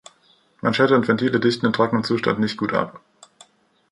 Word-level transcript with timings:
Manschette 0.61 0.95
und 0.95 1.07
Ventile 1.07 1.39
dichten 1.39 1.67
in 1.67 1.73
trockenem 1.73 2.03
Zustand 2.03 2.39
nicht 2.39 2.57
gut 2.57 2.73
ab. 2.73 2.99